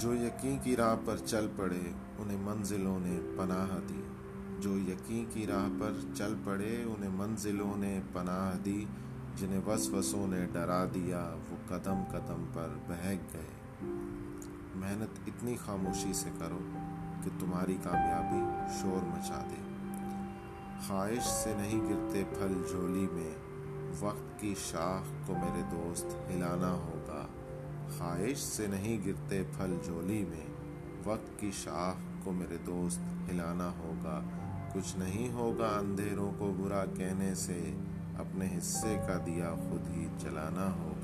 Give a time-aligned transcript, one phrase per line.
[0.00, 4.02] جو یقین کی راہ پر چل پڑے، انہیں منزلوں نے پناہ دی۔
[4.60, 8.84] جو یقین کی راہ پر چل پڑے، انہیں منزلوں نے پناہ دی۔
[9.36, 13.46] جنہیں وسوسوں نے ڈرا دیا، وہ قدم قدم پر بہک گئے۔
[14.74, 16.58] محنت اتنی خاموشی سے کرو
[17.24, 19.62] کہ تمہاری کامیابی شور مچا دے۔
[20.88, 23.34] خواہش سے نہیں گرتے پھل جھولی میں،
[24.00, 27.26] وقت کی شاخ کو میرے دوست ہلانا ہوگا۔
[28.04, 30.46] خواہش سے نہیں گرتے پھل جھولی میں۔
[31.04, 32.98] وقت کی شاخ کو میرے دوست
[33.30, 34.20] ہلانا ہوگا۔
[34.74, 37.74] کچھ نہیں ہوگا اندھیروں کو برا کہنے سے۔
[38.18, 41.03] اپنے حصے کا دیا خود ہی جلانا ہوگا۔